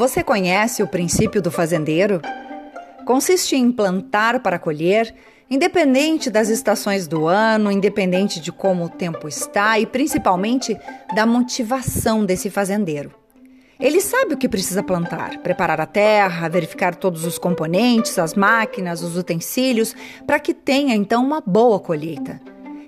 [0.00, 2.22] Você conhece o princípio do fazendeiro?
[3.04, 5.14] Consiste em plantar para colher,
[5.50, 10.74] independente das estações do ano, independente de como o tempo está e principalmente
[11.14, 13.12] da motivação desse fazendeiro.
[13.78, 19.02] Ele sabe o que precisa plantar, preparar a terra, verificar todos os componentes, as máquinas,
[19.02, 19.94] os utensílios,
[20.26, 22.40] para que tenha então uma boa colheita.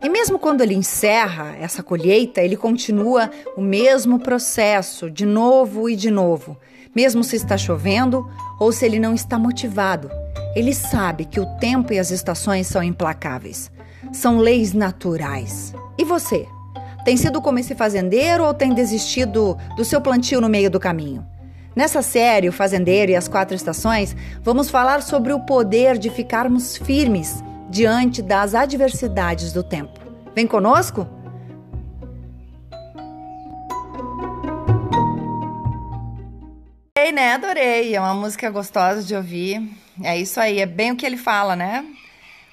[0.02, 5.94] E mesmo quando ele encerra essa colheita, ele continua o mesmo processo, de novo e
[5.94, 6.56] de novo,
[6.94, 8.28] mesmo se está chovendo
[8.58, 10.10] ou se ele não está motivado.
[10.54, 13.70] Ele sabe que o tempo e as estações são implacáveis.
[14.12, 15.74] São leis naturais.
[15.96, 16.46] E você?
[17.04, 21.26] Tem sido como esse fazendeiro ou tem desistido do seu plantio no meio do caminho?
[21.74, 26.76] Nessa série, O Fazendeiro e as Quatro Estações, vamos falar sobre o poder de ficarmos
[26.76, 29.98] firmes diante das adversidades do tempo.
[30.34, 31.08] Vem conosco?
[37.02, 37.32] Adorei, né?
[37.32, 37.96] Adorei.
[37.96, 39.60] É uma música gostosa de ouvir.
[40.04, 41.84] É isso aí, é bem o que ele fala, né?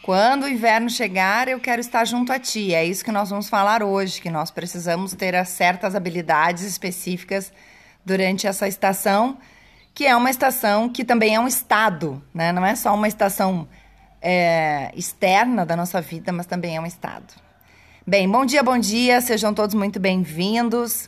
[0.02, 2.74] Quando o inverno chegar, eu quero estar junto a ti.
[2.74, 7.54] É isso que nós vamos falar hoje, que nós precisamos ter certas habilidades específicas
[8.04, 9.38] durante essa estação,
[9.94, 12.52] que é uma estação que também é um estado, né?
[12.52, 13.68] Não é só uma estação
[14.20, 17.36] é, externa da nossa vida, mas também é um estado.
[18.06, 21.08] Bem, bom dia, bom dia, sejam todos muito bem-vindos.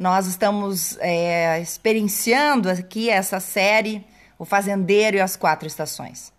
[0.00, 4.02] Nós estamos é, experienciando aqui essa série,
[4.38, 6.32] O Fazendeiro e as Quatro Estações.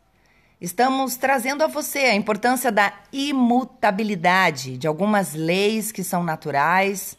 [0.59, 7.15] Estamos trazendo a você a importância da imutabilidade de algumas leis que são naturais,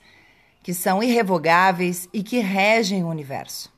[0.65, 3.73] que são irrevogáveis e que regem o universo.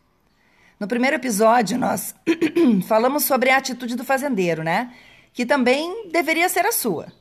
[0.80, 2.14] No primeiro episódio, nós
[2.88, 4.90] falamos sobre a atitude do fazendeiro, né?
[5.34, 7.12] Que também deveria ser a sua.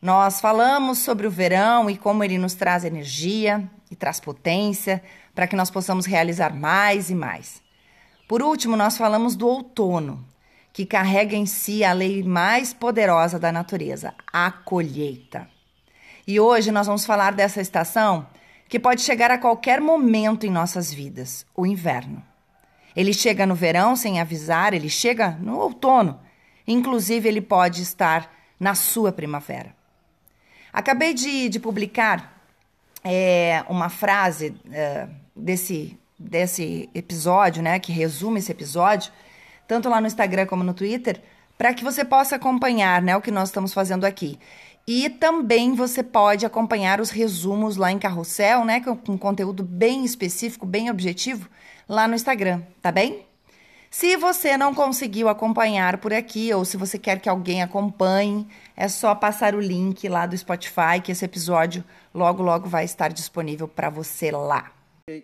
[0.00, 5.02] Nós falamos sobre o verão e como ele nos traz energia e traz potência
[5.34, 7.60] para que nós possamos realizar mais e mais.
[8.28, 10.24] Por último, nós falamos do outono,
[10.72, 15.48] que carrega em si a lei mais poderosa da natureza, a colheita.
[16.26, 18.26] E hoje nós vamos falar dessa estação
[18.68, 22.22] que pode chegar a qualquer momento em nossas vidas, o inverno.
[22.94, 26.20] Ele chega no verão sem avisar, ele chega no outono.
[26.66, 29.77] Inclusive, ele pode estar na sua primavera.
[30.72, 32.42] Acabei de, de publicar
[33.04, 39.12] é, uma frase é, desse, desse episódio, né, que resume esse episódio,
[39.66, 41.22] tanto lá no Instagram como no Twitter,
[41.56, 44.38] para que você possa acompanhar né, o que nós estamos fazendo aqui.
[44.86, 50.04] E também você pode acompanhar os resumos lá em Carrossel, né, com, com conteúdo bem
[50.04, 51.48] específico, bem objetivo,
[51.88, 53.27] lá no Instagram, tá bem?
[53.90, 58.86] Se você não conseguiu acompanhar por aqui ou se você quer que alguém acompanhe, é
[58.86, 61.82] só passar o link lá do Spotify que esse episódio
[62.14, 64.72] logo logo vai estar disponível para você lá.
[65.08, 65.22] É,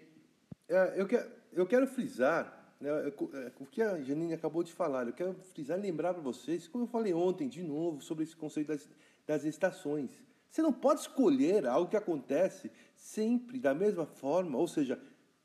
[0.97, 5.07] eu quero, eu quero frisar né, é, o que a Janine acabou de falar.
[5.07, 8.35] Eu quero frisar e lembrar para vocês, como eu falei ontem de novo sobre esse
[8.35, 8.89] conceito das,
[9.27, 10.11] das estações.
[10.51, 14.99] Você não pode escolher algo que acontece sempre da mesma forma, ou seja,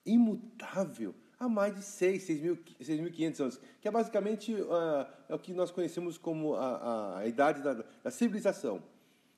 [0.05, 5.71] imutável há mais de 6, 6.500 anos, que é basicamente uh, é o que nós
[5.71, 8.83] conhecemos como a, a, a idade da, da, civilização.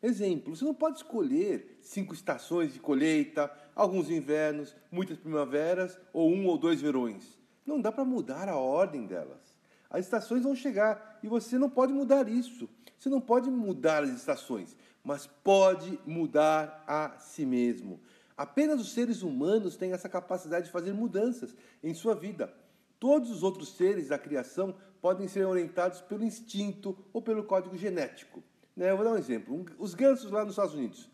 [0.01, 6.47] Exemplo, você não pode escolher cinco estações de colheita, alguns invernos, muitas primaveras ou um
[6.47, 7.37] ou dois verões.
[7.63, 9.53] Não dá para mudar a ordem delas.
[9.87, 12.67] As estações vão chegar e você não pode mudar isso.
[12.97, 17.99] Você não pode mudar as estações, mas pode mudar a si mesmo.
[18.41, 22.51] Apenas os seres humanos têm essa capacidade de fazer mudanças em sua vida.
[22.99, 28.43] Todos os outros seres da criação podem ser orientados pelo instinto ou pelo código genético.
[28.75, 28.89] Né?
[28.89, 29.63] Eu vou dar um exemplo.
[29.77, 31.07] Os gansos lá nos Estados Unidos,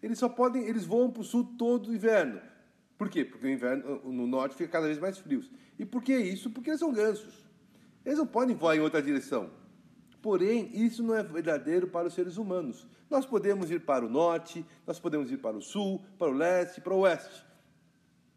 [0.00, 2.40] eles só podem, eles voam para o sul todo o inverno.
[2.96, 3.24] Por quê?
[3.24, 5.42] Porque o inverno no norte fica cada vez mais frio.
[5.80, 6.48] E por que isso?
[6.48, 7.44] Porque eles são gansos.
[8.04, 9.50] Eles não podem voar em outra direção.
[10.20, 12.86] Porém, isso não é verdadeiro para os seres humanos.
[13.08, 16.80] Nós podemos ir para o norte, nós podemos ir para o sul, para o leste,
[16.80, 17.44] para o oeste.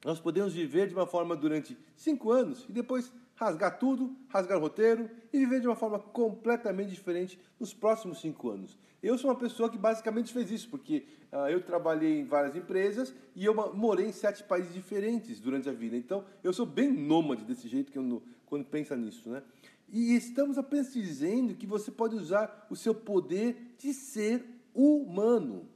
[0.05, 4.61] Nós podemos viver de uma forma durante cinco anos e depois rasgar tudo, rasgar o
[4.61, 8.77] roteiro e viver de uma forma completamente diferente nos próximos cinco anos.
[9.01, 13.15] Eu sou uma pessoa que basicamente fez isso, porque uh, eu trabalhei em várias empresas
[13.35, 15.97] e eu morei em sete países diferentes durante a vida.
[15.97, 19.41] Então, eu sou bem nômade desse jeito que eu, quando pensa nisso, né?
[19.91, 25.67] E estamos apenas dizendo que você pode usar o seu poder de ser humano.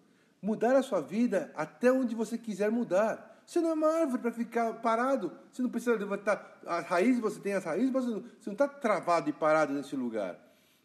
[0.42, 3.42] Mudar a sua vida até onde você quiser mudar.
[3.46, 5.34] Você não é uma árvore para ficar parado.
[5.52, 9.30] Você não precisa levantar as raízes, você tem as raízes, mas você não está travado
[9.30, 10.40] e parado nesse lugar.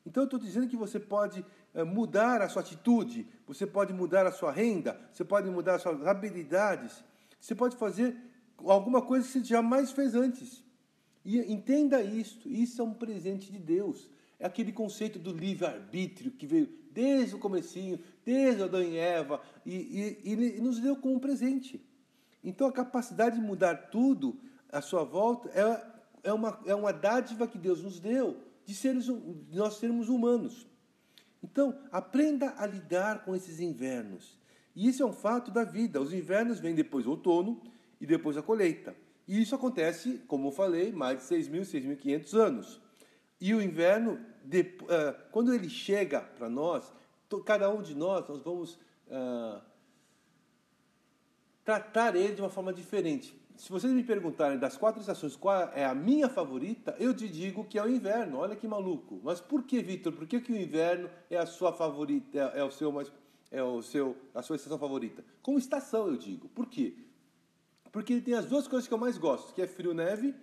[0.04, 4.26] Então eu estou dizendo que você pode eh, mudar a sua atitude, você pode mudar
[4.26, 7.04] a sua renda, você pode mudar as suas habilidades,
[7.40, 8.16] você pode fazer
[8.58, 10.64] alguma coisa que você jamais fez antes.
[11.24, 14.08] E entenda isso, isso é um presente de Deus.
[14.38, 20.18] É aquele conceito do livre-arbítrio que veio desde o comecinho, desde Adão e Eva, e,
[20.24, 21.80] e, e nos deu como um presente.
[22.42, 24.40] Então a capacidade de mudar tudo
[24.72, 29.04] à sua volta é, é, uma, é uma dádiva que Deus nos deu de, seres,
[29.04, 30.66] de nós sermos humanos.
[31.42, 34.38] Então, aprenda a lidar com esses invernos.
[34.76, 36.00] E isso é um fato da vida.
[36.00, 37.62] Os invernos vêm depois do outono
[38.00, 38.94] e depois a colheita.
[39.30, 42.80] E isso acontece, como eu falei, mais de 6.000, 6.500 anos.
[43.40, 46.92] E o inverno, uh, quando ele chega para nós,
[47.44, 48.74] cada um de nós, nós vamos
[49.06, 49.62] uh,
[51.64, 53.40] tratar ele de uma forma diferente.
[53.56, 57.64] Se vocês me perguntarem das quatro estações qual é a minha favorita, eu te digo
[57.64, 58.38] que é o inverno.
[58.38, 59.20] Olha que maluco.
[59.22, 60.12] Mas por que, Vitor?
[60.12, 63.12] Por que, que o inverno é a sua favorita, é, é o seu mais,
[63.48, 65.24] é o seu, a sua estação favorita?
[65.40, 66.48] Como estação, eu digo.
[66.48, 66.96] Por quê?
[67.92, 70.34] Porque ele tem as duas coisas que eu mais gosto, que é frio, neve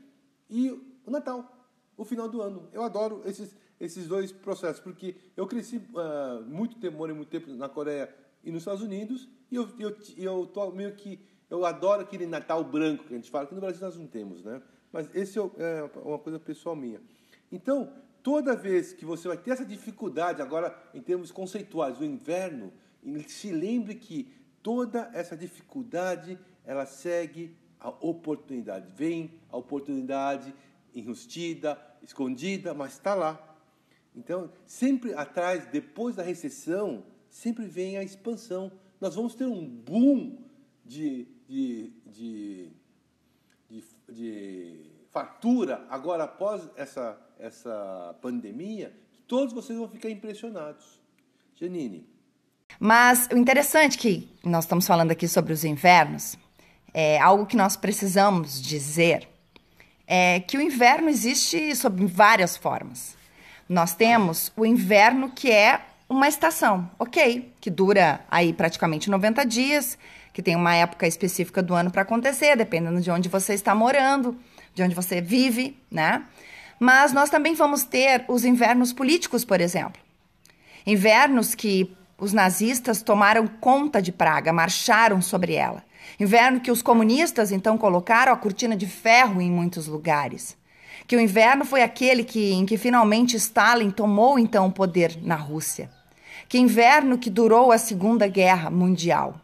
[0.50, 0.70] e
[1.06, 2.70] o Natal, o final do ano.
[2.74, 7.50] Eu adoro esses, esses dois processos, porque eu cresci uh, muito tempo, morei muito tempo
[7.52, 8.14] na Coreia
[8.44, 11.20] e nos Estados Unidos, e eu, eu, eu tô meio que.
[11.50, 14.44] Eu adoro aquele Natal branco que a gente fala, que no Brasil nós não temos,
[14.44, 14.62] né?
[14.92, 17.02] Mas esse é, é uma coisa pessoal minha.
[17.50, 22.74] Então, toda vez que você vai ter essa dificuldade, agora em termos conceituais, o inverno,
[23.28, 28.86] se lembre que toda essa dificuldade ela segue a oportunidade.
[28.96, 30.54] Vem a oportunidade
[30.94, 33.58] enrustida, escondida, mas está lá.
[34.16, 38.72] Então, sempre atrás, depois da recessão, sempre vem a expansão.
[39.00, 40.40] Nós vamos ter um boom
[40.84, 42.72] de, de, de,
[43.70, 48.94] de, de fartura agora após essa, essa pandemia.
[49.28, 51.00] Todos vocês vão ficar impressionados.
[51.56, 52.08] Janine.
[52.80, 56.38] Mas o interessante é que nós estamos falando aqui sobre os invernos,
[56.94, 59.28] é, algo que nós precisamos dizer
[60.08, 63.18] é que o inverno existe sob várias formas.
[63.68, 69.98] Nós temos o inverno que é uma estação, ok, que dura aí praticamente 90 dias,
[70.32, 74.38] que tem uma época específica do ano para acontecer, dependendo de onde você está morando,
[74.74, 76.24] de onde você vive, né?
[76.80, 80.02] Mas nós também vamos ter os invernos políticos, por exemplo.
[80.86, 85.84] Invernos que os nazistas tomaram conta de Praga, marcharam sobre ela.
[86.20, 90.58] Inverno que os comunistas então colocaram a cortina de ferro em muitos lugares.
[91.06, 95.36] Que o inverno foi aquele que, em que finalmente Stalin tomou então o poder na
[95.36, 95.90] Rússia.
[96.50, 99.40] Que inverno que durou a Segunda Guerra Mundial.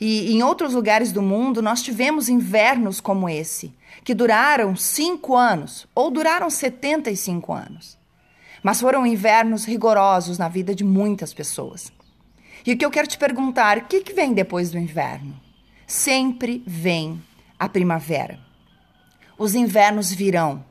[0.00, 5.86] E em outros lugares do mundo nós tivemos invernos como esse, que duraram cinco anos
[5.94, 7.98] ou duraram 75 anos.
[8.62, 11.92] Mas foram invernos rigorosos na vida de muitas pessoas.
[12.66, 15.34] E o que eu quero te perguntar, o que, que vem depois do inverno?
[15.90, 17.20] Sempre vem
[17.58, 18.38] a primavera.
[19.36, 20.64] Os invernos virão.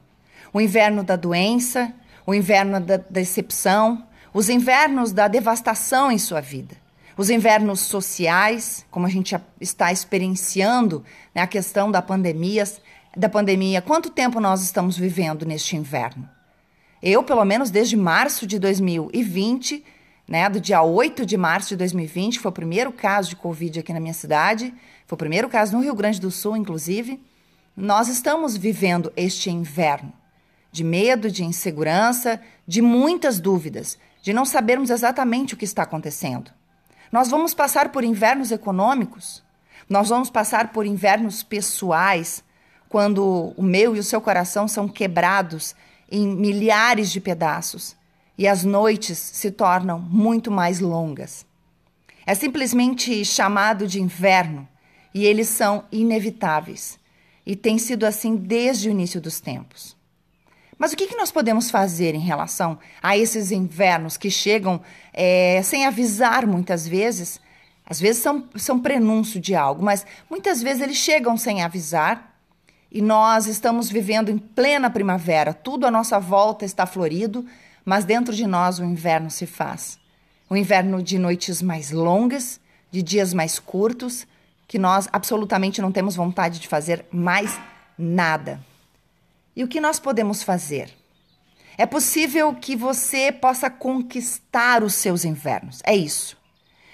[0.53, 1.93] O inverno da doença,
[2.25, 6.77] o inverno da decepção, os invernos da devastação em sua vida.
[7.17, 11.03] Os invernos sociais, como a gente está experienciando
[11.35, 12.63] né, a questão da pandemia,
[13.15, 13.81] da pandemia.
[13.81, 16.29] Quanto tempo nós estamos vivendo neste inverno?
[17.03, 19.83] Eu, pelo menos desde março de 2020,
[20.25, 23.79] né, do dia 8 de março de 2020, que foi o primeiro caso de Covid
[23.79, 24.73] aqui na minha cidade,
[25.09, 27.19] foi o primeiro caso no Rio Grande do Sul, inclusive.
[27.75, 30.13] Nós estamos vivendo este inverno
[30.71, 36.51] de medo, de insegurança, de muitas dúvidas, de não sabermos exatamente o que está acontecendo.
[37.11, 39.43] Nós vamos passar por invernos econômicos,
[39.89, 42.43] nós vamos passar por invernos pessoais,
[42.87, 45.75] quando o meu e o seu coração são quebrados
[46.11, 47.95] em milhares de pedaços
[48.37, 51.47] e as noites se tornam muito mais longas.
[52.27, 54.67] É simplesmente chamado de inverno
[55.19, 56.97] e eles são inevitáveis
[57.45, 59.97] e tem sido assim desde o início dos tempos.
[60.77, 64.79] Mas o que, que nós podemos fazer em relação a esses invernos que chegam
[65.11, 67.37] é, sem avisar muitas vezes?
[67.85, 72.33] Às vezes são, são prenúncio de algo, mas muitas vezes eles chegam sem avisar
[72.89, 77.45] e nós estamos vivendo em plena primavera, tudo à nossa volta está florido,
[77.83, 79.99] mas dentro de nós o inverno se faz.
[80.49, 84.25] O inverno de noites mais longas, de dias mais curtos,
[84.69, 87.59] que nós absolutamente não temos vontade de fazer mais
[87.97, 88.61] nada.
[89.53, 90.89] E o que nós podemos fazer?
[91.77, 95.81] É possível que você possa conquistar os seus invernos.
[95.83, 96.37] É isso.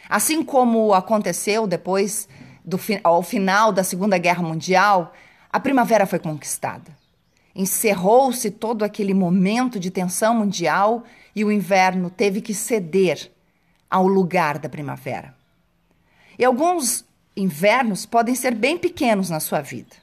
[0.10, 2.27] Assim como aconteceu depois
[2.63, 5.13] do ao final da Segunda Guerra Mundial,
[5.51, 6.91] a primavera foi conquistada
[7.55, 13.32] encerrou-se todo aquele momento de tensão mundial e o inverno teve que ceder
[13.89, 15.34] ao lugar da primavera.
[16.38, 17.05] E alguns
[17.36, 19.96] invernos podem ser bem pequenos na sua vida,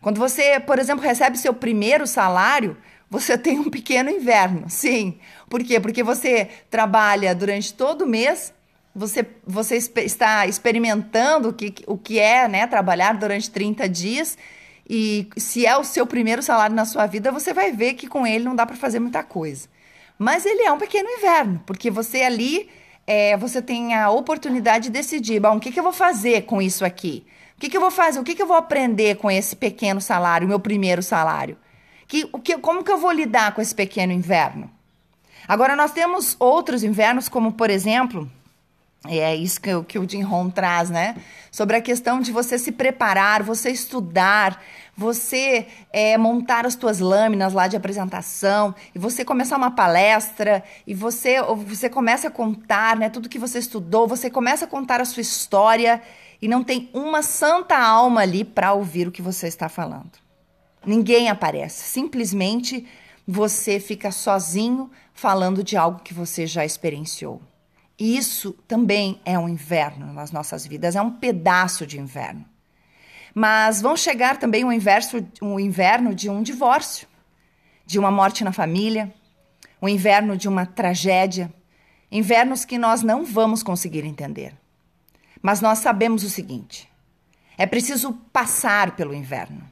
[0.00, 2.76] Quando você, por exemplo, recebe seu primeiro salário,
[3.08, 5.18] você tem um pequeno inverno, sim.
[5.48, 5.78] Por quê?
[5.78, 8.52] Porque você trabalha durante todo o mês,
[8.94, 14.36] você, você está experimentando o que, o que é né, trabalhar durante 30 dias,
[14.88, 18.26] e se é o seu primeiro salário na sua vida, você vai ver que com
[18.26, 19.68] ele não dá para fazer muita coisa.
[20.18, 22.68] Mas ele é um pequeno inverno, porque você ali
[23.06, 26.60] é, você tem a oportunidade de decidir, bom, o que, que eu vou fazer com
[26.62, 27.26] isso aqui?
[27.56, 28.18] O que, que eu vou fazer?
[28.18, 31.56] O que, que eu vou aprender com esse pequeno salário, meu primeiro salário?
[32.08, 34.70] Que, o que, como que eu vou lidar com esse pequeno inverno?
[35.46, 38.30] Agora, nós temos outros invernos, como, por exemplo,
[39.06, 41.16] é isso que, que o Jim Rohn traz, né?
[41.50, 44.62] Sobre a questão de você se preparar, você estudar,
[44.96, 50.94] você é, montar as suas lâminas lá de apresentação, e você começar uma palestra, e
[50.94, 55.04] você, você começa a contar né, tudo que você estudou, você começa a contar a
[55.04, 56.00] sua história,
[56.40, 60.12] e não tem uma santa alma ali para ouvir o que você está falando.
[60.86, 62.86] Ninguém aparece, simplesmente
[63.26, 67.40] você fica sozinho falando de algo que você já experienciou.
[68.02, 72.44] E isso também é um inverno nas nossas vidas, é um pedaço de inverno.
[73.32, 77.06] Mas vão chegar também inverso, um inverno de um divórcio,
[77.86, 79.14] de uma morte na família,
[79.80, 81.54] o um inverno de uma tragédia,
[82.10, 84.52] invernos que nós não vamos conseguir entender.
[85.40, 86.90] Mas nós sabemos o seguinte:
[87.56, 89.62] é preciso passar pelo inverno.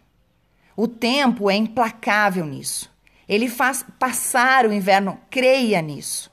[0.76, 2.88] O tempo é implacável nisso.
[3.28, 6.29] Ele faz passar o inverno, creia nisso.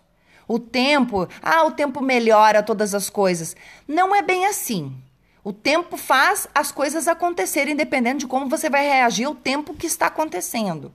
[0.47, 3.55] O tempo, ah, o tempo melhora todas as coisas.
[3.87, 4.95] Não é bem assim.
[5.43, 9.87] O tempo faz as coisas acontecerem, dependendo de como você vai reagir ao tempo que
[9.87, 10.91] está acontecendo.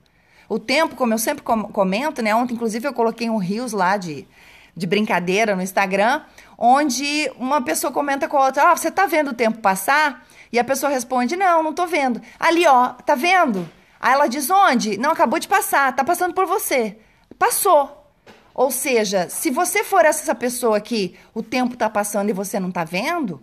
[0.48, 2.34] O tempo, como eu sempre comento, né?
[2.34, 4.26] Ontem, inclusive, eu coloquei um rios lá de,
[4.76, 6.22] de brincadeira no Instagram,
[6.58, 10.26] onde uma pessoa comenta com a outra: Ah, você tá vendo o tempo passar?
[10.52, 12.20] E a pessoa responde: Não, não tô vendo.
[12.38, 13.66] Ali, ó, tá vendo?
[13.98, 14.98] Aí ela diz: Onde?
[14.98, 16.98] Não, acabou de passar, tá passando por você.
[17.38, 18.01] Passou.
[18.54, 22.68] Ou seja, se você for essa pessoa que o tempo está passando e você não
[22.68, 23.42] está vendo,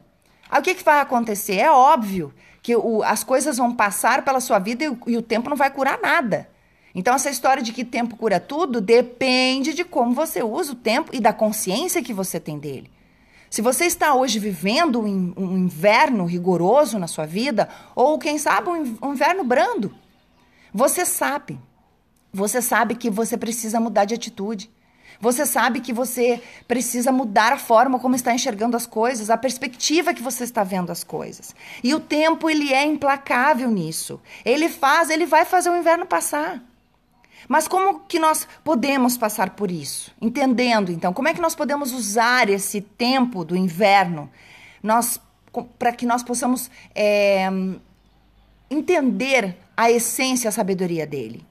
[0.49, 1.55] aí o que, que vai acontecer?
[1.55, 5.49] É óbvio que o, as coisas vão passar pela sua vida e e o tempo
[5.49, 6.49] não vai curar nada.
[6.93, 11.11] Então, essa história de que tempo cura tudo depende de como você usa o tempo
[11.13, 12.91] e da consciência que você tem dele.
[13.49, 19.11] Se você está hoje vivendo um inverno rigoroso na sua vida, ou quem sabe um
[19.11, 19.93] inverno brando,
[20.71, 21.59] você sabe.
[22.31, 24.69] Você sabe que você precisa mudar de atitude.
[25.21, 30.13] Você sabe que você precisa mudar a forma como está enxergando as coisas, a perspectiva
[30.13, 31.53] que você está vendo as coisas.
[31.83, 34.21] E o tempo ele é implacável nisso.
[34.45, 36.63] Ele faz, ele vai fazer o inverno passar.
[37.47, 40.13] Mas como que nós podemos passar por isso?
[40.21, 44.29] Entendendo, então, como é que nós podemos usar esse tempo do inverno
[44.81, 45.19] nós,
[45.77, 47.49] para que nós possamos é,
[48.69, 51.45] entender a essência, a sabedoria dele,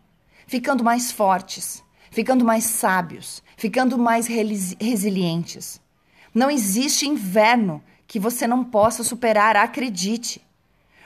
[0.46, 5.80] ficando mais fortes, ficando mais sábios, ficando mais resilientes.
[6.32, 10.40] Não existe inverno que você não possa superar, acredite.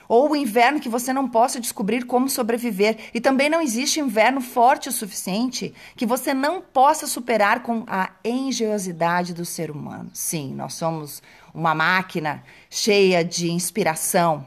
[0.07, 3.09] Ou o inverno que você não possa descobrir como sobreviver.
[3.15, 8.11] E também não existe inverno forte o suficiente que você não possa superar com a
[8.23, 10.11] engenhosidade do ser humano.
[10.13, 11.23] Sim, nós somos
[11.55, 14.47] uma máquina cheia de inspiração,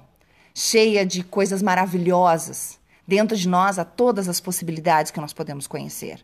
[0.54, 2.78] cheia de coisas maravilhosas.
[3.08, 6.24] Dentro de nós há todas as possibilidades que nós podemos conhecer.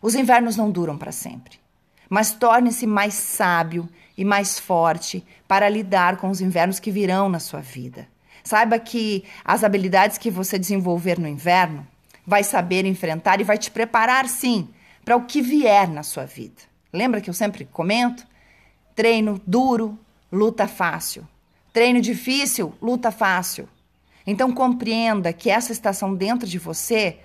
[0.00, 1.58] Os invernos não duram para sempre,
[2.08, 7.38] mas torne-se mais sábio e mais forte para lidar com os invernos que virão na
[7.38, 8.08] sua vida.
[8.42, 11.86] Saiba que as habilidades que você desenvolver no inverno
[12.26, 14.68] vai saber enfrentar e vai te preparar sim
[15.04, 16.62] para o que vier na sua vida.
[16.92, 18.26] Lembra que eu sempre comento?
[18.94, 19.98] Treino duro,
[20.30, 21.26] luta fácil.
[21.72, 23.68] Treino difícil, luta fácil.
[24.26, 27.18] Então compreenda que essa estação dentro de você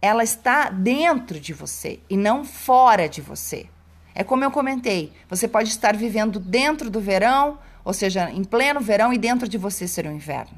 [0.00, 3.66] ela está dentro de você e não fora de você.
[4.14, 8.80] É como eu comentei, você pode estar vivendo dentro do verão, ou seja, em pleno
[8.80, 10.56] verão e dentro de você ser um inverno.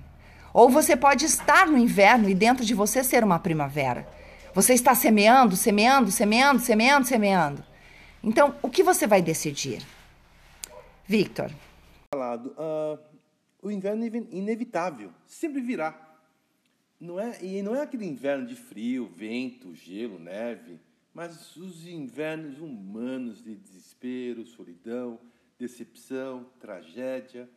[0.53, 4.07] Ou você pode estar no inverno e dentro de você ser uma primavera.
[4.55, 7.65] Você está semeando, semeando, semeando, semeando, semeando.
[8.23, 9.83] Então, o que você vai decidir?
[11.07, 11.51] Victor.
[12.13, 12.99] Uh,
[13.63, 16.10] o inverno é inevitável, sempre virá.
[17.01, 20.79] Não é, e não é aquele inverno de frio, vento, gelo, neve,
[21.15, 25.19] mas os invernos humanos de desespero, solidão,
[25.59, 27.49] decepção, tragédia.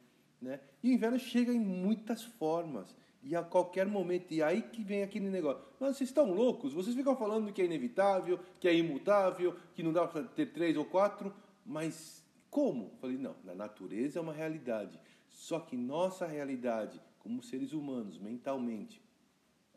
[0.42, 0.62] Né?
[0.82, 4.32] E o inverno chega em muitas formas e a qualquer momento.
[4.32, 5.62] E aí que vem aquele negócio.
[5.80, 6.74] Mas vocês estão loucos?
[6.74, 10.78] Vocês ficam falando que é inevitável, que é imutável, que não dá para ter três
[10.78, 11.34] ou quatro,
[11.66, 12.92] mas como?
[13.02, 14.98] Falei, não, na natureza é uma realidade.
[15.28, 19.03] Só que nossa realidade, como seres humanos, mentalmente,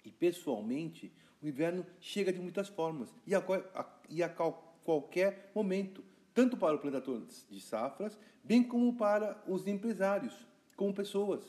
[0.06, 3.40] E pessoalmente, o inverno chega de muitas formas e a,
[3.74, 9.66] a, e a qualquer momento, tanto para o plantador de safras, bem como para os
[9.66, 10.32] empresários,
[10.76, 11.42] como pessoas.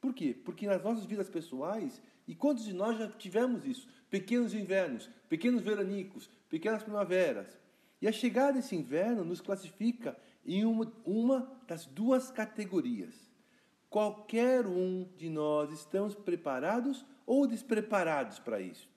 [0.00, 0.36] Por quê?
[0.44, 3.86] Porque nas nossas vidas pessoais, e quantos de nós já tivemos isso?
[4.10, 7.56] Pequenos invernos, pequenos veranicos, pequenas primaveras.
[8.00, 13.30] E a chegada desse inverno nos classifica em uma, uma das duas categorias.
[13.88, 18.92] Qualquer um de nós estamos preparados ou despreparados para isso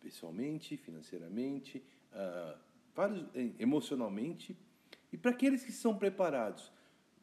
[0.00, 1.82] pessoalmente, financeiramente,
[2.12, 2.58] uh,
[2.94, 4.56] vários, eh, emocionalmente.
[5.12, 6.72] E para aqueles que são preparados,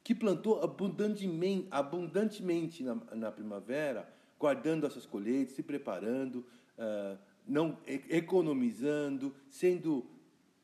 [0.04, 4.08] que plantou abundantemente, abundantemente na, na primavera,
[4.40, 6.46] guardando essas colheitas, se preparando,
[6.78, 10.06] uh, não economizando, sendo,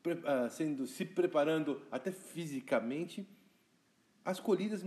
[0.06, 3.26] uh, sendo, se preparando até fisicamente,
[4.24, 4.84] as colhidas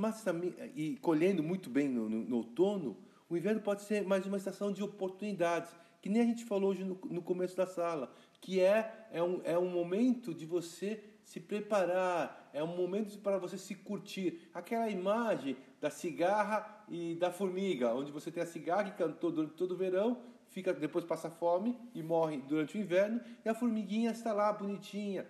[0.73, 2.95] e colhendo muito bem no, no, no outono,
[3.29, 5.73] o inverno pode ser mais uma estação de oportunidades
[6.05, 9.41] que nem a gente falou hoje no, no começo da sala, que é, é, um,
[9.43, 14.47] é um momento de você se preparar, é um momento para você se curtir.
[14.53, 19.55] Aquela imagem da cigarra e da formiga, onde você tem a cigarra que cantou durante
[19.55, 24.11] todo o verão, fica depois passa fome e morre durante o inverno, e a formiguinha
[24.11, 25.25] está lá bonitinha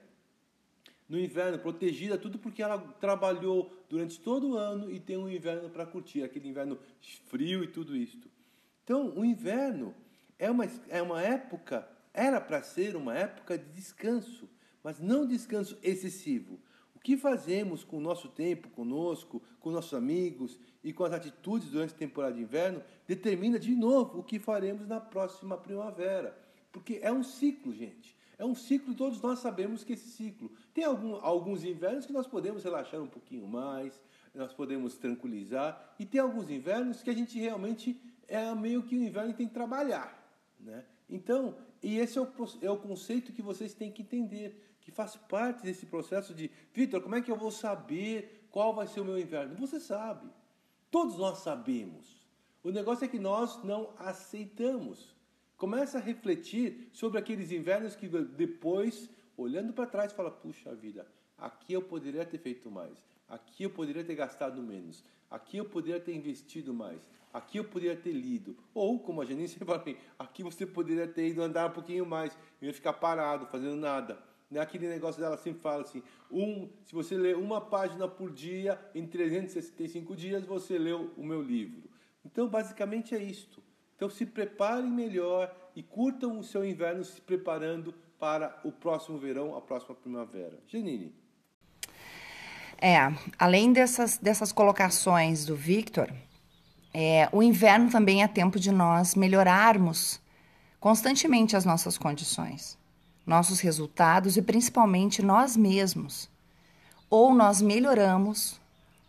[1.08, 5.70] no inverno, protegida, tudo porque ela trabalhou durante todo o ano e tem um inverno
[5.70, 6.80] para curtir, aquele inverno
[7.26, 8.18] frio e tudo isso.
[8.84, 9.94] Então, o inverno
[10.38, 14.50] é uma, é uma época, era para ser uma época de descanso,
[14.84, 16.60] mas não descanso excessivo.
[16.96, 21.70] O que fazemos com o nosso tempo conosco, com nossos amigos e com as atitudes
[21.70, 26.36] durante a temporada de inverno determina de novo o que faremos na próxima primavera.
[26.72, 28.15] Porque é um ciclo, gente.
[28.38, 30.52] É um ciclo, todos nós sabemos que esse ciclo.
[30.74, 34.00] Tem algum, alguns invernos que nós podemos relaxar um pouquinho mais,
[34.34, 39.04] nós podemos tranquilizar, e tem alguns invernos que a gente realmente é meio que o
[39.04, 40.22] inverno tem que trabalhar.
[40.60, 40.84] Né?
[41.10, 42.28] Então, e esse é o,
[42.62, 47.02] é o conceito que vocês têm que entender, que faz parte desse processo de, Vitor,
[47.02, 49.56] como é que eu vou saber qual vai ser o meu inverno?
[49.56, 50.30] Você sabe.
[50.92, 52.26] Todos nós sabemos.
[52.64, 55.15] O negócio é que nós não aceitamos.
[55.58, 61.74] Começa a refletir sobre aqueles invernos que depois, olhando para trás, fala: puxa vida, aqui
[61.74, 66.14] eu poderia ter feito mais, aqui eu poderia ter gastado menos, aqui eu poderia ter
[66.14, 67.00] investido mais,
[67.32, 68.58] aqui eu poderia ter lido.
[68.74, 69.84] Ou, como a Janice fala,
[70.20, 74.22] aqui você poderia ter ido andar um pouquinho mais, ia ficar parado, fazendo nada.
[74.52, 74.60] Né?
[74.60, 79.08] Aquele negócio dela sempre fala assim: um, se você ler uma página por dia, em
[79.08, 81.90] 365 dias, você leu o meu livro.
[82.26, 83.64] Então, basicamente é isto.
[83.96, 89.56] Então, se preparem melhor e curtam o seu inverno se preparando para o próximo verão,
[89.56, 90.60] a próxima primavera.
[90.68, 91.14] Janine.
[92.78, 92.98] É,
[93.40, 96.12] além dessas, dessas colocações do Victor,
[96.94, 100.22] é, o inverno também é tempo de nós melhorarmos
[100.80, 102.78] constantemente as nossas condições,
[103.26, 106.30] nossos resultados e principalmente nós mesmos.
[107.10, 108.60] Ou nós melhoramos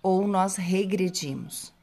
[0.03, 1.76] ou nós regredimos.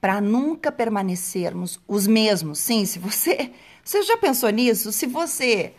[0.00, 2.58] Para nunca permanecermos os mesmos.
[2.58, 3.52] Sim, se você.
[3.84, 4.92] Você já pensou nisso?
[4.92, 5.74] Se você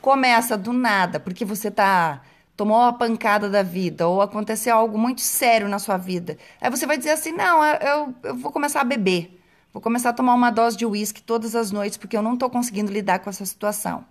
[0.00, 2.22] começa do nada, porque você está
[2.56, 6.86] tomou uma pancada da vida ou aconteceu algo muito sério na sua vida, aí você
[6.86, 9.40] vai dizer assim: não, eu, eu vou começar a beber,
[9.72, 12.50] vou começar a tomar uma dose de uísque todas as noites porque eu não estou
[12.50, 14.04] conseguindo lidar com essa situação.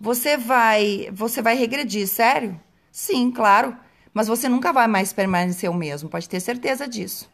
[0.00, 2.60] Você vai, você vai regredir, sério?
[2.90, 3.76] Sim, claro,
[4.12, 7.30] mas você nunca vai mais permanecer o mesmo, pode ter certeza disso.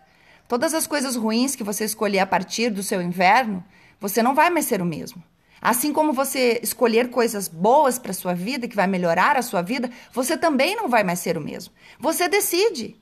[0.48, 3.62] Todas as coisas ruins que você escolher a partir do seu inverno,
[4.00, 5.22] você não vai mais ser o mesmo.
[5.60, 9.90] Assim como você escolher coisas boas para sua vida, que vai melhorar a sua vida,
[10.12, 11.74] você também não vai mais ser o mesmo.
[12.00, 12.96] Você decide.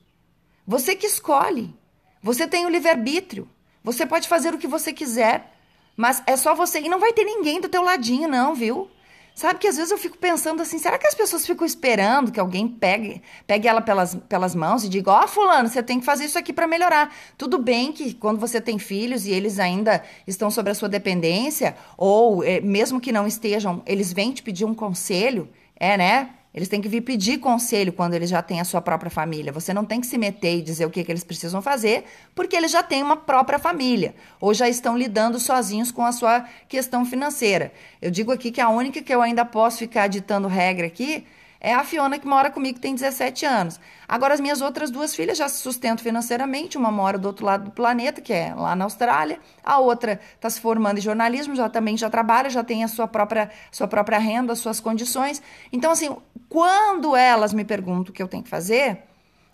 [0.67, 1.73] Você que escolhe.
[2.21, 3.49] Você tem o livre-arbítrio.
[3.85, 5.55] Você pode fazer o que você quiser,
[5.97, 8.91] mas é só você e não vai ter ninguém do teu ladinho não, viu?
[9.37, 12.41] Sabe que às vezes eu fico pensando assim, será que as pessoas ficam esperando que
[12.41, 16.07] alguém pegue, pegue ela pelas, pelas mãos e diga, ó, oh, fulano, você tem que
[16.07, 17.15] fazer isso aqui para melhorar.
[17.37, 21.77] Tudo bem que quando você tem filhos e eles ainda estão sob a sua dependência,
[21.99, 26.31] ou é, mesmo que não estejam, eles vêm te pedir um conselho, é, né?
[26.57, 29.53] Eles têm que vir pedir conselho quando eles já têm a sua própria família.
[29.53, 32.57] Você não tem que se meter e dizer o que, que eles precisam fazer, porque
[32.57, 37.05] eles já têm uma própria família, ou já estão lidando sozinhos com a sua questão
[37.05, 37.71] financeira.
[38.01, 41.27] Eu digo aqui que a única que eu ainda posso ficar ditando regra aqui
[41.61, 43.81] é a Fiona que mora comigo, que tem 17 anos.
[44.09, 46.77] Agora, as minhas outras duas filhas já se sustentam financeiramente.
[46.77, 49.41] Uma mora do outro lado do planeta, que é lá na Austrália.
[49.65, 53.09] A outra está se formando em jornalismo, já também já trabalha, já tem a sua
[53.09, 55.43] própria, sua própria renda, as suas condições.
[55.73, 56.15] Então, assim,
[56.49, 59.03] quando elas me perguntam o que eu tenho que fazer,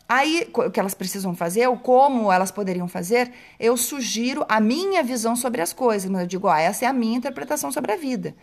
[0.09, 5.03] Aí, o que elas precisam fazer, ou como elas poderiam fazer, eu sugiro a minha
[5.03, 6.11] visão sobre as coisas.
[6.11, 8.35] Mas eu digo, ó, essa é a minha interpretação sobre a vida.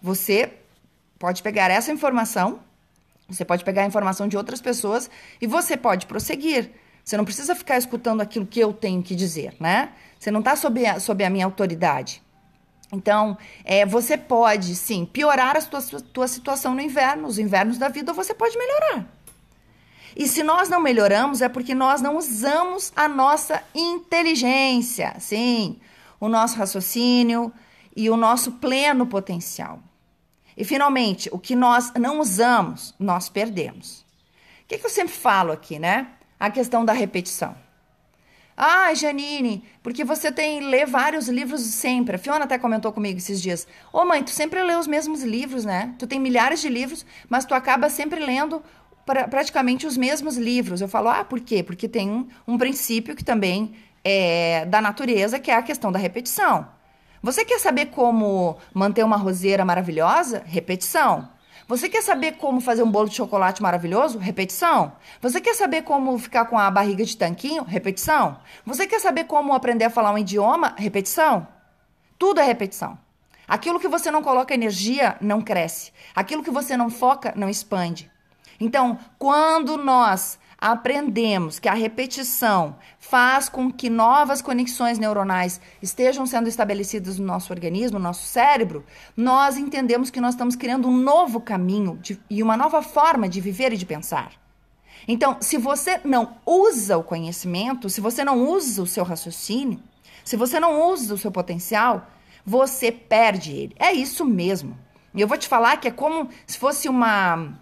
[0.00, 0.50] Você
[1.18, 2.60] pode pegar essa informação,
[3.28, 5.10] você pode pegar a informação de outras pessoas
[5.40, 6.70] e você pode prosseguir.
[7.04, 9.90] Você não precisa ficar escutando aquilo que eu tenho que dizer, né?
[10.18, 12.22] Você não está sob, a, sob a minha autoridade.
[12.90, 15.80] Então, é, você pode, sim, piorar a tua,
[16.12, 19.06] tua situação no inverno, os invernos da vida, ou você pode melhorar.
[20.16, 25.78] E se nós não melhoramos, é porque nós não usamos a nossa inteligência, sim,
[26.18, 27.52] o nosso raciocínio
[27.94, 29.80] e o nosso pleno potencial.
[30.58, 34.00] E finalmente, o que nós não usamos, nós perdemos.
[34.64, 36.08] O que, que eu sempre falo aqui, né?
[36.38, 37.54] A questão da repetição.
[38.56, 42.16] Ah, Janine, porque você tem lê vários livros sempre.
[42.16, 43.68] A Fiona até comentou comigo esses dias.
[43.92, 45.94] Ô, oh, mãe, tu sempre lê os mesmos livros, né?
[45.96, 48.60] Tu tem milhares de livros, mas tu acaba sempre lendo
[49.06, 50.80] pra, praticamente os mesmos livros.
[50.80, 51.62] Eu falo, ah, por quê?
[51.62, 56.00] Porque tem um, um princípio que também é da natureza, que é a questão da
[56.00, 56.66] repetição.
[57.22, 60.42] Você quer saber como manter uma roseira maravilhosa?
[60.46, 61.28] Repetição.
[61.66, 64.18] Você quer saber como fazer um bolo de chocolate maravilhoso?
[64.18, 64.92] Repetição.
[65.20, 67.64] Você quer saber como ficar com a barriga de tanquinho?
[67.64, 68.38] Repetição.
[68.64, 70.74] Você quer saber como aprender a falar um idioma?
[70.78, 71.46] Repetição.
[72.18, 72.98] Tudo é repetição.
[73.46, 75.92] Aquilo que você não coloca energia não cresce.
[76.14, 78.10] Aquilo que você não foca não expande.
[78.60, 86.48] Então, quando nós aprendemos que a repetição faz com que novas conexões neuronais estejam sendo
[86.48, 88.84] estabelecidas no nosso organismo, no nosso cérebro,
[89.16, 93.40] nós entendemos que nós estamos criando um novo caminho de, e uma nova forma de
[93.40, 94.32] viver e de pensar.
[95.06, 99.80] Então, se você não usa o conhecimento, se você não usa o seu raciocínio,
[100.24, 102.08] se você não usa o seu potencial,
[102.44, 103.76] você perde ele.
[103.78, 104.76] É isso mesmo.
[105.14, 107.54] E eu vou te falar que é como se fosse uma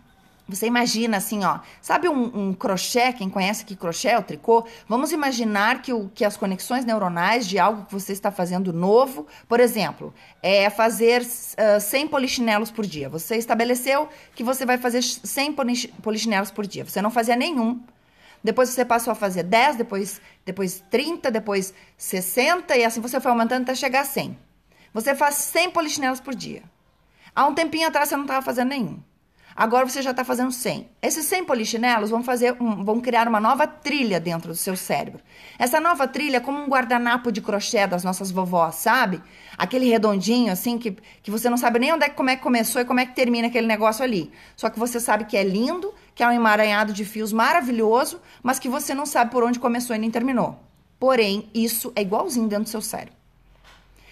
[0.49, 3.13] você imagina assim, ó, sabe um, um, crochê?
[3.13, 4.65] Quem conhece que crochê é o tricô?
[4.89, 9.27] Vamos imaginar que, o, que as conexões neuronais de algo que você está fazendo novo,
[9.49, 13.09] por exemplo, é fazer uh, 100 polichinelos por dia.
[13.09, 15.57] Você estabeleceu que você vai fazer 100
[16.01, 16.85] polichinelos por dia.
[16.85, 17.81] Você não fazia nenhum.
[18.43, 23.33] Depois você passou a fazer 10, depois, depois 30, depois 60 e assim você foi
[23.33, 24.39] aumentando até chegar a 100.
[24.95, 26.63] Você faz 100 polichinelos por dia.
[27.35, 29.03] Há um tempinho atrás você não estava fazendo nenhum.
[29.57, 30.87] Agora você já está fazendo 100.
[31.01, 35.23] Esses 100 polichinelos vão fazer, um, vão criar uma nova trilha dentro do seu cérebro.
[35.59, 39.23] Essa nova trilha é como um guardanapo de crochê das nossas vovós, sabe?
[39.57, 42.83] Aquele redondinho assim que, que você não sabe nem onde é, como é que começou
[42.83, 44.31] e como é que termina aquele negócio ali.
[44.55, 48.59] Só que você sabe que é lindo, que é um emaranhado de fios maravilhoso, mas
[48.59, 50.61] que você não sabe por onde começou e nem terminou.
[51.01, 53.15] Porém, isso é igualzinho dentro do seu cérebro.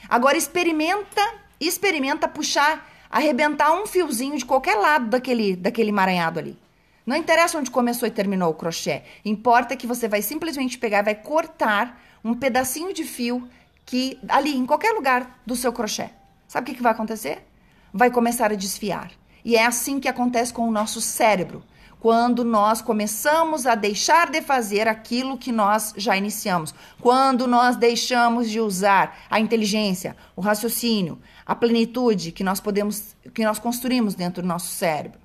[0.09, 1.21] Agora experimenta,
[1.61, 6.59] experimenta puxar arrebentar um fiozinho de qualquer lado daquele, daquele emaranhado ali.
[7.07, 9.03] Não interessa onde começou e terminou o crochê.
[9.25, 13.49] Importa que você vai simplesmente pegar e vai cortar um pedacinho de fio
[13.87, 16.11] que ali, em qualquer lugar do seu crochê.
[16.49, 17.47] Sabe o que, que vai acontecer?
[17.93, 19.13] Vai começar a desfiar.
[19.45, 21.63] E é assim que acontece com o nosso cérebro
[22.05, 28.51] quando nós começamos a deixar de fazer aquilo que nós já iniciamos, quando nós deixamos
[28.51, 34.43] de usar a inteligência, o raciocínio, a plenitude que nós podemos, que nós construímos dentro
[34.43, 35.19] do nosso cérebro.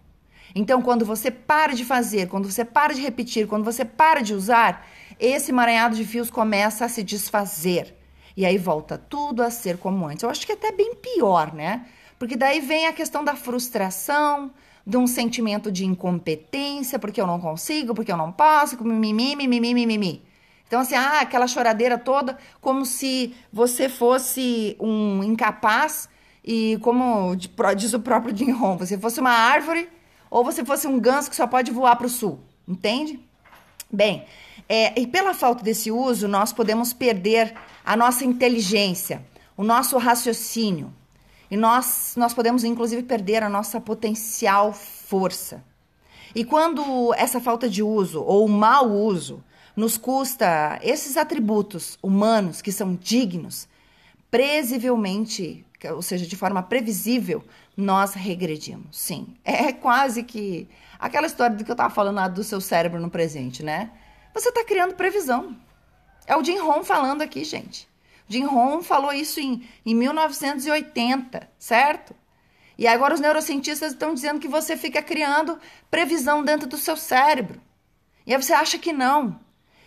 [0.55, 4.33] Então, quando você para de fazer, quando você para de repetir, quando você para de
[4.33, 4.87] usar,
[5.19, 7.93] esse emaranhado de fios começa a se desfazer.
[8.37, 10.23] E aí volta tudo a ser como antes.
[10.23, 11.85] Eu acho que é até bem pior, né?
[12.17, 14.49] Porque daí vem a questão da frustração,
[14.89, 19.71] de um sentimento de incompetência, porque eu não consigo, porque eu não posso, mimimi, mimimi,
[19.71, 20.23] mimimi.
[20.67, 26.09] Então, assim, ah, aquela choradeira toda, como se você fosse um incapaz
[26.43, 27.35] e, como
[27.77, 29.87] diz o próprio Jim Rohn, você fosse uma árvore
[30.27, 33.19] ou você fosse um ganso que só pode voar para o sul, entende?
[33.91, 34.25] Bem,
[34.67, 37.53] é, e pela falta desse uso, nós podemos perder
[37.85, 39.23] a nossa inteligência,
[39.55, 40.91] o nosso raciocínio.
[41.49, 45.63] E nós, nós podemos, inclusive, perder a nossa potencial força.
[46.35, 49.43] E quando essa falta de uso ou mau uso
[49.75, 53.67] nos custa esses atributos humanos que são dignos,
[54.29, 57.43] previsivelmente, ou seja, de forma previsível,
[57.75, 58.97] nós regredimos.
[58.97, 60.67] Sim, é quase que
[60.99, 63.91] aquela história do que eu estava falando lá do seu cérebro no presente, né?
[64.33, 65.57] Você está criando previsão.
[66.27, 67.88] É o Jim Rohn falando aqui, gente.
[68.29, 72.15] Jim Rohn falou isso em, em 1980, certo?
[72.77, 77.59] E agora os neurocientistas estão dizendo que você fica criando previsão dentro do seu cérebro.
[78.25, 79.39] E aí você acha que não.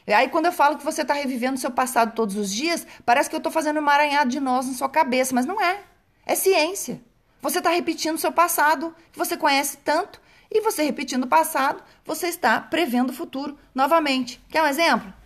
[0.05, 3.31] E aí quando eu falo que você está revivendo seu passado todos os dias, parece
[3.31, 5.81] que eu estou fazendo um emaranhado de nós na sua cabeça, mas não é.
[6.27, 7.01] É ciência.
[7.41, 10.21] Você está repetindo seu passado, que você conhece tanto,
[10.55, 14.39] E você repetindo o passado, você está prevendo o futuro novamente.
[14.51, 15.22] Quer um exemplo?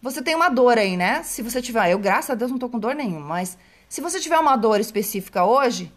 [0.00, 1.22] Você tem uma dor aí, né?
[1.24, 3.58] Se você tiver, eu graças a Deus não tô com dor nenhuma, mas
[3.88, 5.92] se você tiver uma dor específica hoje,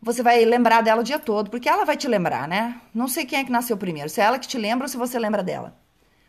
[0.00, 2.80] você vai lembrar dela o dia todo, porque ela vai te lembrar, né?
[2.92, 4.96] Não sei quem é que nasceu primeiro, se é ela que te lembra ou se
[4.96, 5.76] você lembra dela.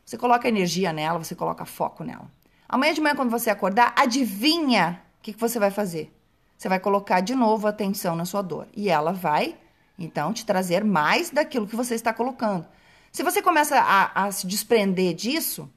[0.06, 2.30] Você coloca energia nela, você coloca foco nela.
[2.68, 6.14] Amanhã de manhã, quando você acordar, adivinha o que, que você vai fazer.
[6.58, 8.68] Você vai colocar de novo atenção na sua dor.
[8.76, 9.56] E ela vai,
[9.98, 12.66] então, te trazer mais daquilo que você está colocando.
[13.12, 15.70] Se você começa a, a se desprender disso,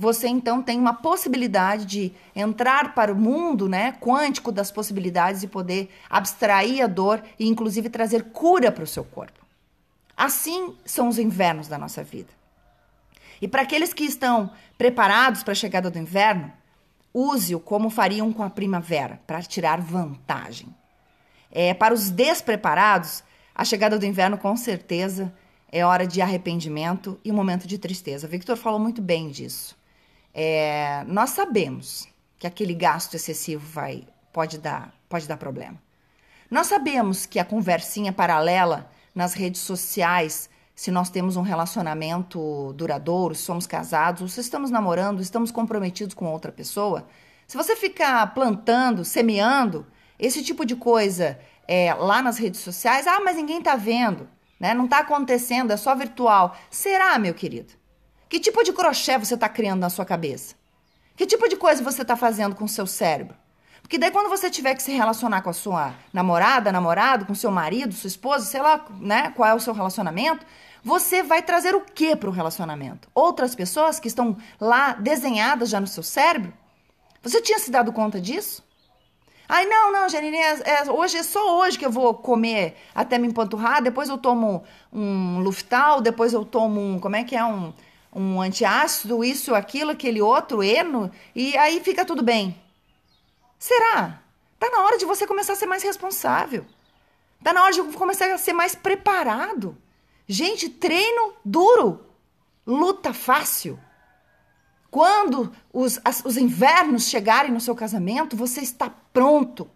[0.00, 5.46] você então tem uma possibilidade de entrar para o mundo né, quântico das possibilidades e
[5.46, 9.44] poder abstrair a dor e, inclusive, trazer cura para o seu corpo.
[10.16, 12.30] Assim são os invernos da nossa vida.
[13.42, 16.50] E para aqueles que estão preparados para a chegada do inverno,
[17.12, 20.74] use-o como fariam com a primavera, para tirar vantagem.
[21.50, 23.22] É, para os despreparados,
[23.54, 25.30] a chegada do inverno com certeza
[25.70, 28.26] é hora de arrependimento e um momento de tristeza.
[28.26, 29.78] Victor falou muito bem disso.
[30.34, 35.80] É, nós sabemos que aquele gasto excessivo vai, pode, dar, pode dar problema.
[36.50, 43.34] Nós sabemos que a conversinha paralela nas redes sociais, se nós temos um relacionamento duradouro,
[43.34, 47.06] se somos casados, ou se estamos namorando, estamos comprometidos com outra pessoa,
[47.46, 49.86] se você ficar plantando, semeando
[50.18, 54.72] esse tipo de coisa é, lá nas redes sociais, ah, mas ninguém está vendo, né?
[54.74, 56.56] não está acontecendo, é só virtual.
[56.70, 57.79] Será, meu querido?
[58.30, 60.54] Que tipo de crochê você está criando na sua cabeça?
[61.16, 63.34] Que tipo de coisa você está fazendo com o seu cérebro?
[63.82, 67.50] Porque daí quando você tiver que se relacionar com a sua namorada, namorado, com seu
[67.50, 70.46] marido, sua esposa, sei lá, né, qual é o seu relacionamento,
[70.80, 73.08] você vai trazer o que para o relacionamento?
[73.12, 76.52] Outras pessoas que estão lá desenhadas já no seu cérebro?
[77.24, 78.62] Você tinha se dado conta disso?
[79.48, 83.18] Ai, não, não, Janine, é, é, hoje é só hoje que eu vou comer até
[83.18, 84.62] me empanturrar, depois eu tomo
[84.92, 87.72] um Luftal, depois eu tomo um, como é que é, um
[88.12, 92.60] um antiácido, isso, aquilo, aquele outro, eno, e aí fica tudo bem.
[93.58, 94.20] Será?
[94.58, 96.66] Tá na hora de você começar a ser mais responsável.
[97.42, 99.76] Tá na hora de começar a ser mais preparado.
[100.26, 102.04] Gente, treino duro,
[102.66, 103.78] luta fácil.
[104.90, 109.70] Quando os, as, os invernos chegarem no seu casamento, você está pronto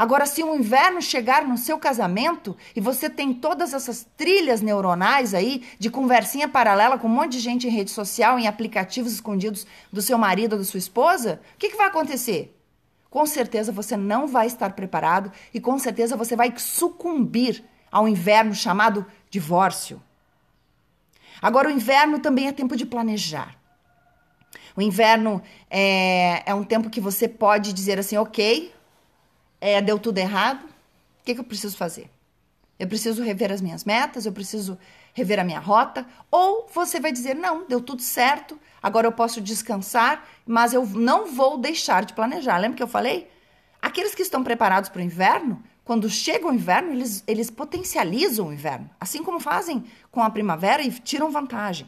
[0.00, 5.34] Agora, se o inverno chegar no seu casamento e você tem todas essas trilhas neuronais
[5.34, 9.66] aí de conversinha paralela com um monte de gente em rede social, em aplicativos escondidos
[9.92, 12.58] do seu marido ou da sua esposa, o que, que vai acontecer?
[13.10, 18.54] Com certeza você não vai estar preparado e com certeza você vai sucumbir ao inverno
[18.54, 20.02] chamado divórcio.
[21.42, 23.54] Agora, o inverno também é tempo de planejar.
[24.74, 28.72] O inverno é, é um tempo que você pode dizer assim, ok,
[29.60, 32.10] é, deu tudo errado, o que, que eu preciso fazer?
[32.78, 34.78] Eu preciso rever as minhas metas, eu preciso
[35.12, 39.40] rever a minha rota, ou você vai dizer: não, deu tudo certo, agora eu posso
[39.40, 42.56] descansar, mas eu não vou deixar de planejar.
[42.58, 43.30] Lembra que eu falei?
[43.82, 48.52] Aqueles que estão preparados para o inverno, quando chega o inverno, eles, eles potencializam o
[48.52, 51.86] inverno, assim como fazem com a primavera e tiram vantagem.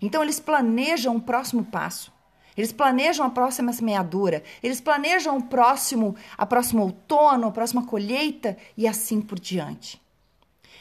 [0.00, 2.11] Então, eles planejam o próximo passo.
[2.56, 8.56] Eles planejam a próxima semeadura, eles planejam o próximo, a próximo outono, a próxima colheita
[8.76, 10.00] e assim por diante.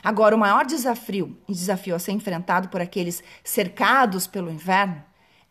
[0.04, 5.04] Agora, o maior desafio, desafio a ser enfrentado por aqueles cercados pelo inverno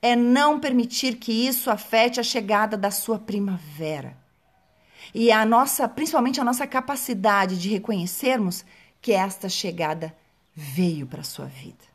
[0.03, 4.17] é não permitir que isso afete a chegada da sua primavera.
[5.15, 8.65] E a nossa, principalmente a nossa capacidade de reconhecermos
[9.01, 10.15] que esta chegada
[10.55, 11.91] veio para a sua vida.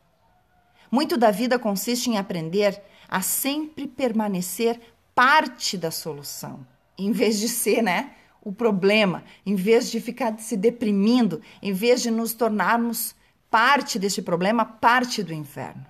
[0.90, 4.80] Muito da vida consiste em aprender a sempre permanecer
[5.14, 6.66] parte da solução,
[6.98, 12.02] em vez de ser, né, o problema, em vez de ficar se deprimindo, em vez
[12.02, 13.14] de nos tornarmos
[13.50, 15.84] parte deste problema, parte do inferno.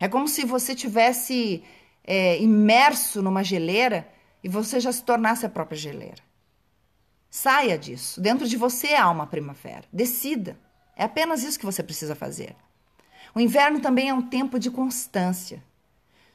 [0.00, 1.62] É como se você tivesse
[2.04, 4.08] é, imerso numa geleira
[4.42, 6.22] e você já se tornasse a própria geleira.
[7.30, 8.20] Saia disso.
[8.20, 9.84] Dentro de você há uma primavera.
[9.92, 10.58] Decida.
[10.96, 12.56] É apenas isso que você precisa fazer.
[13.34, 15.62] O inverno também é um tempo de constância.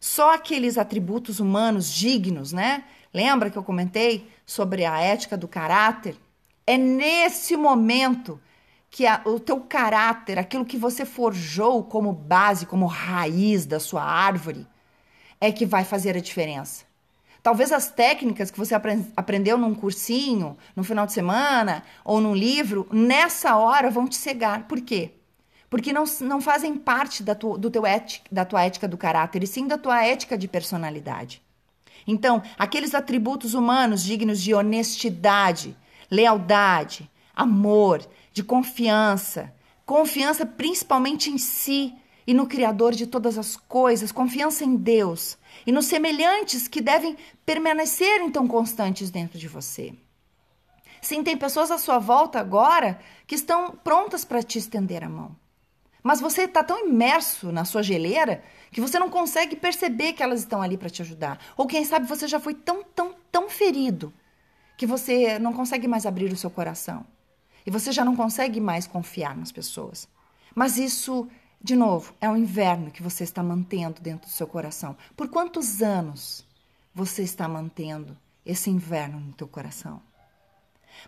[0.06, 2.84] Só aqueles atributos humanos dignos, né?
[3.14, 6.18] Lembra que eu comentei sobre a ética do caráter?
[6.68, 8.38] É nesse momento
[8.90, 14.04] que a, o teu caráter, aquilo que você forjou como base, como raiz da sua
[14.04, 14.68] árvore,
[15.40, 16.84] é que vai fazer a diferença.
[17.42, 18.76] Talvez as técnicas que você
[19.16, 24.68] aprendeu num cursinho, no final de semana ou num livro, nessa hora vão te cegar.
[24.68, 25.14] Por quê?
[25.74, 29.42] Porque não, não fazem parte da, tu, do teu ética, da tua ética do caráter,
[29.42, 31.42] e sim da tua ética de personalidade.
[32.06, 35.76] Então, aqueles atributos humanos dignos de honestidade,
[36.12, 39.52] lealdade, amor, de confiança,
[39.84, 41.92] confiança principalmente em si
[42.28, 47.18] e no Criador de todas as coisas, confiança em Deus e nos semelhantes que devem
[47.44, 49.92] permanecer então constantes dentro de você.
[51.02, 55.42] Sim, tem pessoas à sua volta agora que estão prontas para te estender a mão.
[56.04, 60.42] Mas você está tão imerso na sua geleira que você não consegue perceber que elas
[60.42, 61.40] estão ali para te ajudar.
[61.56, 64.14] Ou quem sabe você já foi tão, tão, tão ferido
[64.78, 67.06] que você não consegue mais abrir o seu coração.
[67.66, 70.10] E você já não consegue mais confiar nas pessoas.
[70.54, 71.30] Mas isso
[71.64, 74.98] de novo, é o inverno que você está mantendo dentro do seu coração.
[75.16, 76.46] Por quantos anos
[76.94, 80.02] você está mantendo esse inverno no teu coração?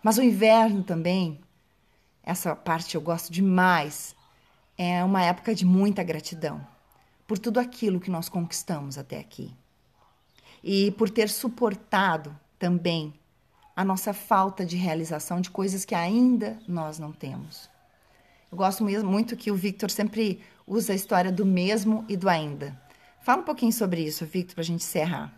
[0.02, 1.42] Mas o inverno também,
[2.22, 4.15] essa parte eu gosto demais,
[4.76, 6.66] é uma época de muita gratidão
[7.26, 9.52] por tudo aquilo que nós conquistamos até aqui.
[10.62, 13.14] E por ter suportado também
[13.74, 17.68] a nossa falta de realização de coisas que ainda nós não temos.
[18.50, 22.80] Eu gosto muito que o Victor sempre usa a história do mesmo e do ainda.
[23.20, 25.34] Fala um pouquinho sobre isso, Victor, para a gente encerrar.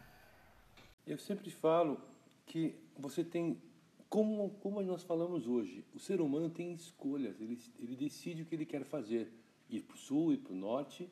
[1.07, 1.99] Eu sempre falo
[2.47, 3.61] que você tem,
[4.09, 8.55] como, como nós falamos hoje, o ser humano tem escolhas, ele, ele decide o que
[8.55, 9.33] ele quer fazer,
[9.69, 11.11] ir para o sul, ir para o norte.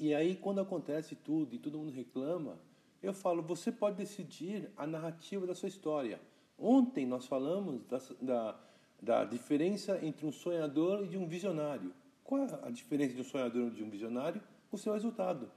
[0.00, 2.58] E aí, quando acontece tudo e todo mundo reclama,
[3.02, 6.20] eu falo, você pode decidir a narrativa da sua história.
[6.58, 8.60] Ontem nós falamos da, da
[9.00, 11.92] da diferença entre um sonhador e de um visionário.
[12.24, 14.42] Qual é a diferença de um sonhador e de um visionário?
[14.70, 15.50] O seu resultado.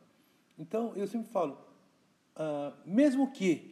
[0.58, 1.58] Então, eu sempre falo,
[2.36, 3.71] uh, mesmo que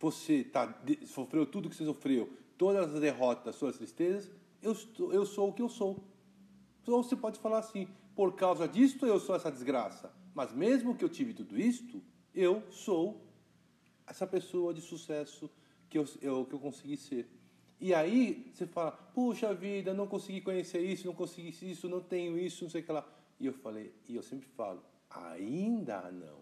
[0.00, 0.72] você tá,
[1.06, 4.30] sofreu tudo que você sofreu, todas as derrotas, suas tristezas,
[4.62, 4.76] eu,
[5.12, 6.02] eu sou o que eu sou.
[6.86, 10.12] Ou você pode falar assim, por causa disto eu sou essa desgraça.
[10.34, 12.02] Mas mesmo que eu tive tudo isto,
[12.34, 13.20] eu sou
[14.06, 15.50] essa pessoa de sucesso
[15.90, 17.28] que eu, eu, que eu consegui ser.
[17.80, 22.38] E aí você fala, puxa vida, não consegui conhecer isso, não consegui isso, não tenho
[22.38, 23.06] isso, não sei o que lá.
[23.38, 26.40] E eu falei, e eu sempre falo, ainda não,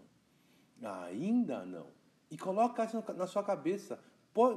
[0.83, 1.96] ainda não.
[2.31, 3.99] E coloca isso na sua cabeça,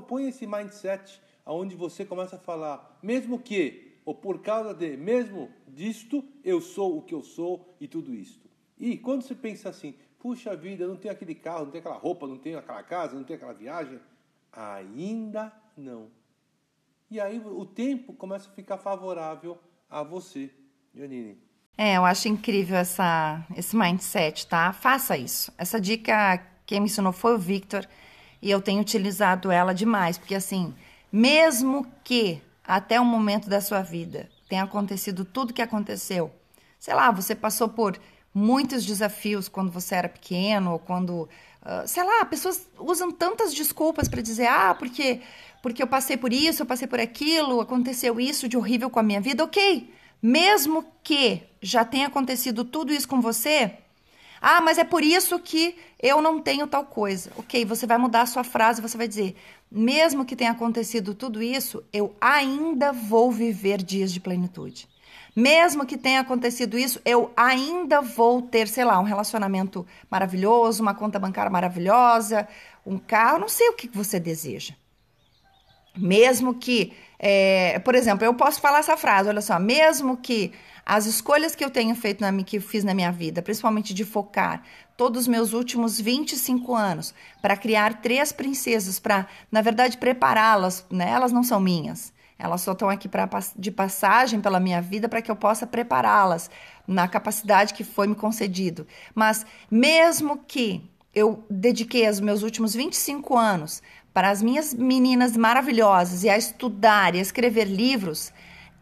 [0.07, 5.49] põe esse mindset aonde você começa a falar, mesmo que, ou por causa de, mesmo
[5.67, 8.49] disto, eu sou o que eu sou e tudo isto.
[8.77, 12.27] E quando você pensa assim, puxa vida, não tenho aquele carro, não tenho aquela roupa,
[12.27, 13.99] não tenho aquela casa, não tenho aquela viagem,
[14.51, 16.09] ainda não
[17.11, 19.57] e aí o tempo começa a ficar favorável
[19.89, 20.51] a você,
[20.93, 21.41] Janine.
[21.75, 24.71] É, eu acho incrível essa, esse mindset, tá?
[24.73, 25.51] Faça isso.
[25.57, 26.37] Essa dica
[26.69, 27.83] quem me ensinou foi o Victor
[28.39, 30.71] e eu tenho utilizado ela demais, porque assim,
[31.11, 36.31] mesmo que até o momento da sua vida tenha acontecido tudo que aconteceu,
[36.79, 37.99] sei lá, você passou por
[38.31, 41.27] muitos desafios quando você era pequeno, ou quando,
[41.63, 45.21] uh, sei lá, pessoas usam tantas desculpas para dizer, ah, porque
[45.63, 49.03] porque eu passei por isso, eu passei por aquilo, aconteceu isso de horrível com a
[49.03, 49.91] minha vida, ok.
[50.21, 53.75] Mesmo que já tenha acontecido tudo isso com você,
[54.41, 57.31] ah, mas é por isso que eu não tenho tal coisa.
[57.37, 59.35] Ok, você vai mudar a sua frase, você vai dizer:
[59.71, 64.87] mesmo que tenha acontecido tudo isso, eu ainda vou viver dias de plenitude.
[65.35, 70.93] Mesmo que tenha acontecido isso, eu ainda vou ter, sei lá, um relacionamento maravilhoso, uma
[70.95, 72.47] conta bancária maravilhosa,
[72.85, 74.73] um carro, não sei o que você deseja.
[75.95, 80.51] Mesmo que, é, por exemplo, eu posso falar essa frase, olha só, mesmo que
[80.89, 84.03] as escolhas que eu tenho feito, na, que eu fiz na minha vida, principalmente de
[84.03, 84.63] focar
[84.97, 91.07] todos os meus últimos 25 anos para criar três princesas, para, na verdade, prepará-las, né?
[91.11, 92.11] Elas não são minhas.
[92.39, 96.49] Elas só estão aqui pra, de passagem pela minha vida para que eu possa prepará-las
[96.87, 98.87] na capacidade que foi me concedido.
[99.13, 106.23] Mas mesmo que eu dediquei os meus últimos 25 anos para as minhas meninas maravilhosas
[106.23, 108.33] e a estudar e a escrever livros,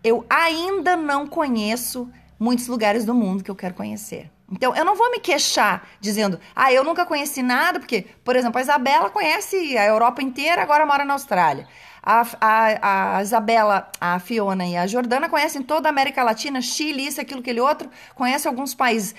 [0.04, 4.32] eu ainda não conheço muitos lugares do mundo que eu quero conhecer.
[4.50, 8.58] Então, eu não vou me queixar dizendo, ah, eu nunca conheci nada, porque, por exemplo,
[8.58, 11.68] a Isabela conhece a Europa inteira, agora mora na Austrália.
[12.02, 17.06] A, a, a Isabela, a Fiona e a Jordana conhecem toda a América Latina, Chile,
[17.06, 19.14] isso, aquilo, aquele outro, conhece alguns países.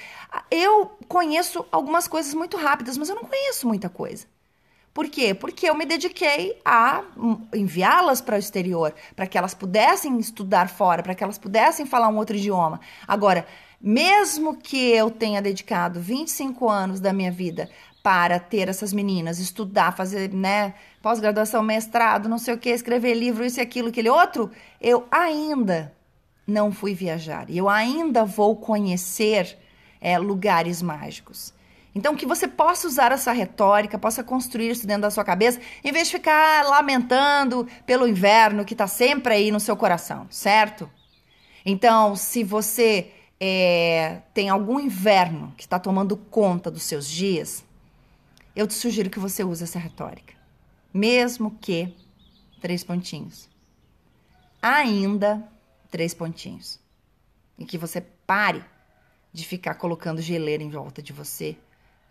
[0.50, 4.26] Eu conheço algumas coisas muito rápidas, mas eu não conheço muita coisa.
[4.98, 5.32] Por quê?
[5.32, 7.04] Porque eu me dediquei a
[7.54, 12.08] enviá-las para o exterior, para que elas pudessem estudar fora, para que elas pudessem falar
[12.08, 12.80] um outro idioma.
[13.06, 13.46] Agora,
[13.80, 17.70] mesmo que eu tenha dedicado 25 anos da minha vida
[18.02, 23.44] para ter essas meninas, estudar, fazer, né, pós-graduação, mestrado, não sei o que, escrever livro,
[23.44, 25.94] isso e aquilo, aquele outro, eu ainda
[26.44, 27.48] não fui viajar.
[27.48, 29.56] E eu ainda vou conhecer
[30.00, 31.56] é, lugares mágicos.
[31.94, 35.90] Então, que você possa usar essa retórica, possa construir isso dentro da sua cabeça, em
[35.90, 40.88] vez de ficar lamentando pelo inverno que está sempre aí no seu coração, certo?
[41.64, 47.64] Então, se você é, tem algum inverno que está tomando conta dos seus dias,
[48.54, 50.34] eu te sugiro que você use essa retórica.
[50.92, 51.94] Mesmo que
[52.60, 53.48] três pontinhos.
[54.60, 55.46] Ainda
[55.90, 56.80] três pontinhos.
[57.58, 58.64] E que você pare
[59.32, 61.56] de ficar colocando geleira em volta de você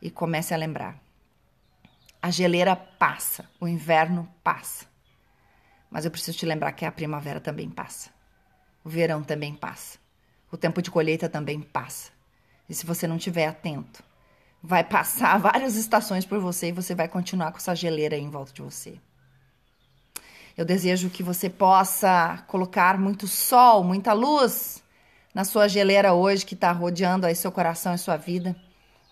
[0.02, 1.00] e comece a lembrar.
[2.22, 4.86] A geleira passa, o inverno passa.
[5.90, 8.10] Mas eu preciso te lembrar que a primavera também passa.
[8.84, 9.98] O verão também passa.
[10.52, 12.12] O tempo de colheita também passa.
[12.70, 14.04] E se você não estiver atento,
[14.62, 18.30] vai passar várias estações por você e você vai continuar com essa geleira aí em
[18.30, 19.00] volta de você.
[20.58, 24.84] Eu desejo que você possa colocar muito sol, muita luz
[25.34, 28.56] na sua geleira hoje que está rodeando aí seu coração e sua vida.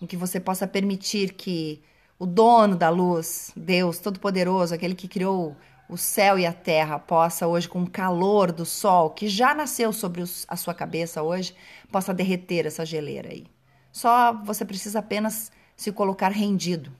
[0.00, 1.82] E que você possa permitir que
[2.18, 5.56] o dono da luz, Deus Todo-Poderoso, aquele que criou
[5.88, 9.92] o céu e a terra, possa hoje, com o calor do sol que já nasceu
[9.92, 11.54] sobre a sua cabeça hoje,
[11.90, 13.46] possa derreter essa geleira aí.
[13.92, 16.92] Só você precisa apenas se colocar rendido,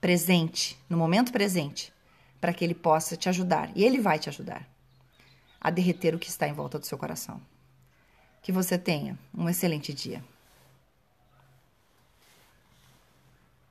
[0.00, 1.92] presente, no momento presente,
[2.40, 3.70] para que ele possa te ajudar.
[3.74, 4.68] E ele vai te ajudar
[5.60, 7.40] a derreter o que está em volta do seu coração.
[8.42, 10.22] Que você tenha um excelente dia.